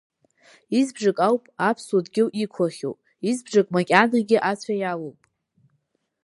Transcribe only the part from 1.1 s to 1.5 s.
ауп,